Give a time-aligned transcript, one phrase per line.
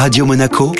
[0.00, 0.72] Radio Monaco,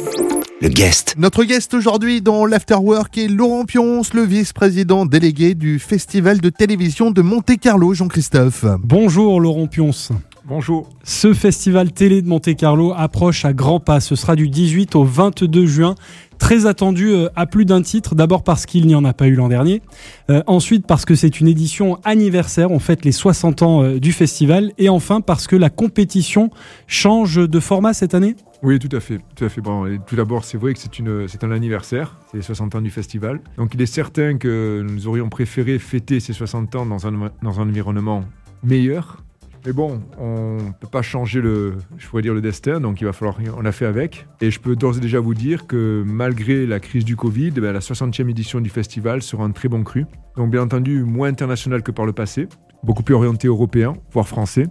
[0.62, 1.14] le guest.
[1.18, 7.10] Notre guest aujourd'hui dans l'Afterwork est Laurent Pionce, le vice-président délégué du Festival de télévision
[7.10, 8.64] de Monte-Carlo, Jean-Christophe.
[8.82, 10.10] Bonjour Laurent Pionce.
[10.46, 10.88] Bonjour.
[11.04, 14.00] Ce festival télé de Monte-Carlo approche à grands pas.
[14.00, 15.96] Ce sera du 18 au 22 juin.
[16.38, 18.14] Très attendu euh, à plus d'un titre.
[18.14, 19.82] D'abord parce qu'il n'y en a pas eu l'an dernier.
[20.30, 22.70] Euh, ensuite parce que c'est une édition anniversaire.
[22.70, 24.72] On fête les 60 ans euh, du festival.
[24.78, 26.48] Et enfin parce que la compétition
[26.86, 28.34] change de format cette année.
[28.62, 29.18] Oui, tout à fait.
[29.34, 29.60] Tout, à fait.
[29.60, 33.40] Bon, tout d'abord, c'est vrai que c'est un anniversaire, c'est les 60 ans du festival.
[33.56, 37.60] Donc il est certain que nous aurions préféré fêter ces 60 ans dans un, dans
[37.60, 38.24] un environnement
[38.62, 39.22] meilleur.
[39.66, 43.04] Mais bon, on ne peut pas changer le, je pourrais dire le destin, donc il
[43.04, 44.26] va falloir, on a fait avec.
[44.40, 47.72] Et je peux d'ores et déjà vous dire que malgré la crise du Covid, ben,
[47.72, 50.06] la 60e édition du festival sera un très bon cru.
[50.36, 52.48] Donc bien entendu, moins international que par le passé,
[52.82, 54.66] beaucoup plus orienté européen, voire français.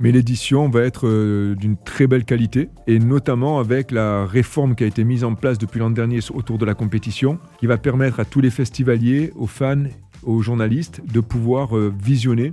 [0.00, 4.84] Mais l'édition va être euh, d'une très belle qualité, et notamment avec la réforme qui
[4.84, 8.20] a été mise en place depuis l'an dernier autour de la compétition, qui va permettre
[8.20, 9.84] à tous les festivaliers, aux fans,
[10.22, 12.52] aux journalistes de pouvoir euh, visionner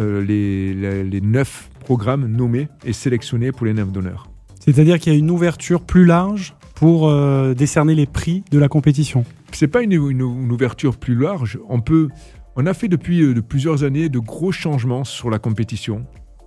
[0.00, 4.28] euh, les, les, les neuf programmes nommés et sélectionnés pour les neuf d'honneur.
[4.58, 8.68] C'est-à-dire qu'il y a une ouverture plus large pour euh, décerner les prix de la
[8.68, 9.24] compétition.
[9.52, 11.58] C'est pas une, une, une, ouverture plus large.
[11.68, 12.08] On peut,
[12.56, 16.04] on a fait depuis euh, de plusieurs années de gros changements sur la compétition.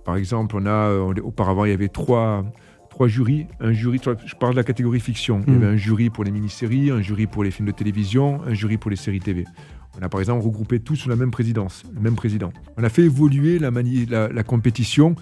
[0.08, 2.42] Par exemple, on a on, auparavant il y avait trois
[2.88, 3.46] trois jurys.
[3.60, 5.40] Un jury, je parle de la catégorie fiction.
[5.40, 5.44] Mmh.
[5.48, 8.40] Il y avait un jury pour les mini-séries, un jury pour les films de télévision,
[8.46, 9.44] un jury pour les séries TV.
[10.00, 12.54] On a par exemple regroupé tous sous la même présidence, le même président.
[12.78, 15.14] On a fait évoluer la, la, la compétition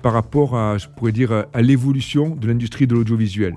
[0.00, 3.56] par rapport à, je pourrais dire, à l'évolution de l'industrie de l'audiovisuel.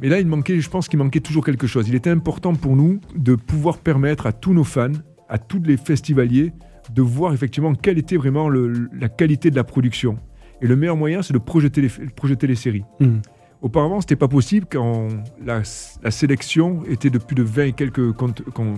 [0.00, 1.86] Mais là, il manquait, je pense qu'il manquait toujours quelque chose.
[1.86, 4.88] Il était important pour nous de pouvoir permettre à tous nos fans,
[5.28, 6.54] à tous les festivaliers,
[6.92, 10.18] de voir effectivement quelle était vraiment le, la qualité de la production.
[10.60, 12.84] Et le meilleur moyen, c'est de projeter les, projeter les séries.
[13.00, 13.18] Mmh.
[13.60, 15.08] Auparavant, ce n'était pas possible quand
[15.44, 15.62] la,
[16.02, 18.12] la, sélection était de plus de 20 et quelques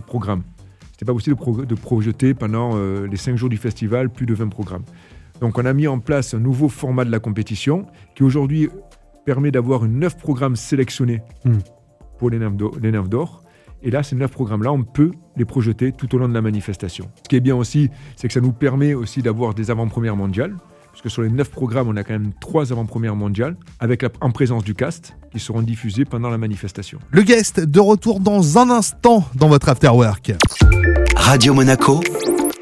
[0.07, 0.43] programmes.
[0.93, 4.27] C'était pas possible de, pro de, projeter pendant euh, les 5 jours du festival plus
[4.27, 4.85] de 20 programmes.
[5.41, 8.69] Donc on a mis en place un nouveau format de la compétition qui aujourd'hui
[9.25, 11.53] permet d'avoir 9 programmes sélectionnés mmh.
[12.19, 13.43] pour les Nerfs d'Or.
[13.83, 17.11] Et là, ces 9 programmes-là, on peut les projeter tout au long de la manifestation.
[17.25, 20.55] Ce qui est bien aussi, c'est que ça nous permet aussi d'avoir des avant-premières mondiales
[20.91, 24.09] parce que sur les 9 programmes, on a quand même 3 avant-premières mondiales, avec la,
[24.21, 26.99] en présence du cast, qui seront diffusés pendant la manifestation.
[27.11, 30.33] Le guest de retour dans un instant dans votre Afterwork.
[31.17, 32.01] Radio Monaco,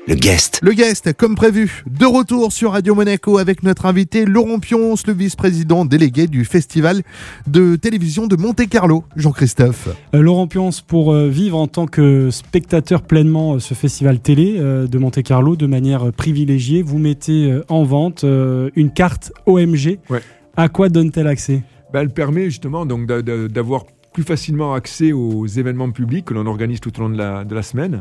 [0.08, 0.58] le guest.
[0.62, 5.12] Le guest, comme prévu, de retour sur Radio Monaco avec notre invité Laurent Pionce, le
[5.12, 7.02] vice-président délégué du Festival
[7.46, 9.90] de télévision de Monte-Carlo, Jean-Christophe.
[10.14, 14.56] Euh, Laurent Pionce, pour euh, vivre en tant que spectateur pleinement euh, ce festival télé
[14.56, 19.98] euh, de Monte-Carlo de manière privilégiée, vous mettez euh, en vente une carte OMG.
[20.08, 20.22] Ouais.
[20.56, 21.62] À quoi donne-t-elle accès?
[21.92, 26.80] Ben, Elle permet justement donc d'avoir plus facilement accès aux événements publics que l'on organise
[26.80, 28.00] tout au long de la, de la semaine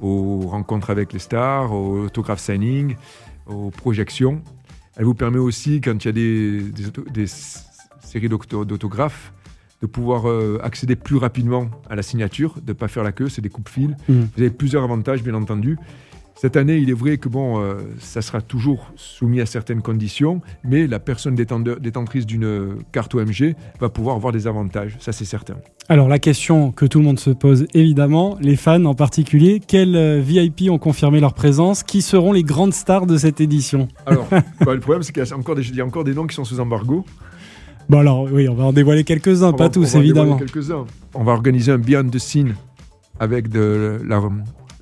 [0.00, 2.96] aux rencontres avec les stars, aux autographes signing,
[3.46, 4.42] aux projections.
[4.96, 7.26] Elle vous permet aussi, quand il y a des, des, des
[8.00, 9.32] séries d'autographes,
[9.80, 13.28] de pouvoir euh, accéder plus rapidement à la signature, de ne pas faire la queue,
[13.28, 13.90] c'est des coupes-fils.
[14.08, 14.12] Mmh.
[14.12, 15.78] Vous avez plusieurs avantages, bien entendu.
[16.40, 20.40] Cette année, il est vrai que bon, euh, ça sera toujours soumis à certaines conditions,
[20.62, 25.56] mais la personne détentrice d'une carte OMG va pouvoir avoir des avantages, ça c'est certain.
[25.88, 30.20] Alors la question que tout le monde se pose évidemment, les fans en particulier, quels
[30.20, 31.82] VIP ont confirmé leur présence?
[31.82, 33.88] Qui seront les grandes stars de cette édition?
[34.06, 36.14] Alors, bah, le problème c'est qu'il y a encore des, il y a encore des
[36.14, 37.04] noms qui sont sous embargo.
[37.88, 40.36] Bon alors oui, on va en dévoiler quelques-uns, pas va, tous on évidemment.
[40.36, 40.84] Quelques-uns.
[41.14, 42.54] On va organiser un Beyond the Scene
[43.18, 44.22] avec de la,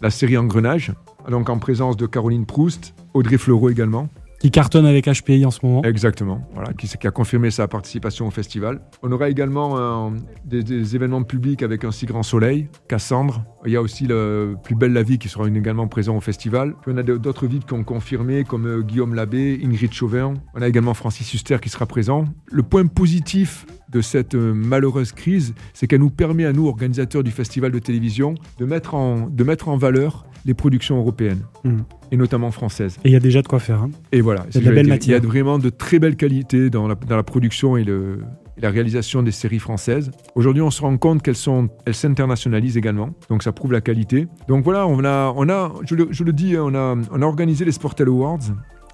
[0.03, 0.93] la série Engrenage,
[1.31, 4.09] donc en présence de Caroline Proust, Audrey Fleurot également.
[4.41, 5.83] Qui cartonne avec HPI en ce moment.
[5.83, 8.81] Exactement, voilà, qui, qui a confirmé sa participation au festival.
[9.03, 10.11] On aura également euh,
[10.45, 13.43] des, des, événements publics avec un si grand soleil, Cassandre.
[13.67, 16.75] Il y a aussi le Plus belle la vie qui sera également présent au festival.
[16.83, 20.35] Puis on a d'autres vides qui ont confirmé, comme euh, Guillaume Labbé, Ingrid Chauvin.
[20.55, 22.27] On a également Francis Huster qui sera présent.
[22.51, 27.25] Le point positif de cette euh, malheureuse crise, c'est qu'elle nous permet à nous, organisateurs
[27.25, 31.79] du festival de télévision, de mettre en, de mettre en valeur les productions européennes, mmh.
[32.13, 32.99] et notamment françaises.
[33.05, 33.83] Et il y a déjà de quoi faire.
[33.83, 33.91] Hein.
[34.13, 35.19] Et voilà, il y a, de la belle matière.
[35.19, 38.21] il y a vraiment de très belles qualités dans la, dans la production et, le,
[38.57, 40.11] et, la réalisation des séries françaises.
[40.35, 44.27] Aujourd'hui, on se rend compte qu'elles sont, elles s'internationalisent également, donc ça prouve la qualité.
[44.49, 47.27] Donc voilà, on a, on a je, le, je le dis, on a, on a
[47.27, 48.41] organisé les Sportel Awards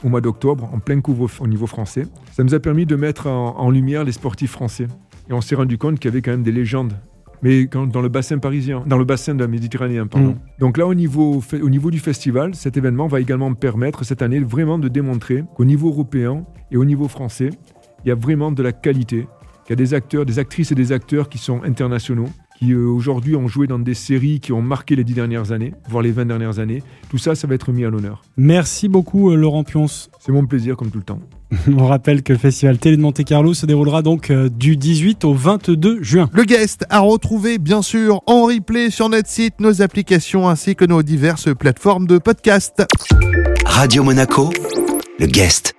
[0.05, 2.07] au mois d'octobre, en plein couvre au niveau français.
[2.33, 4.89] Ça nous a permis de mettre en, en lumière les sportifs français.
[5.31, 6.95] Et on s'est rendu compte qu'il y avait quand même des légendes
[7.43, 10.31] mais quand, dans le bassin parisien, dans le bassin de la Méditerranée, pardon.
[10.31, 10.61] Mmh.
[10.61, 14.39] Donc là, au niveau, au niveau du festival, cet événement va également permettre cette année
[14.39, 17.51] vraiment de démontrer qu'au niveau européen et au niveau français,
[18.05, 19.27] il y a vraiment de la qualité
[19.65, 22.29] qu'il y a des acteurs, des actrices et des acteurs qui sont internationaux,
[22.59, 25.75] qui euh, aujourd'hui ont joué dans des séries qui ont marqué les dix dernières années,
[25.89, 26.83] voire les 20 dernières années.
[27.11, 28.23] Tout ça, ça va être mis à l'honneur.
[28.37, 30.11] Merci beaucoup euh, Laurent Pionce.
[30.21, 31.19] C'est mon plaisir comme tout le temps.
[31.77, 35.25] On rappelle que le festival Télé de Monte Carlo se déroulera donc euh, du 18
[35.25, 36.31] au 22 juin.
[36.33, 40.85] Le guest à retrouver bien sûr en replay sur notre site, nos applications ainsi que
[40.85, 42.85] nos diverses plateformes de podcast.
[43.67, 44.51] Radio Monaco,
[45.19, 45.75] le guest.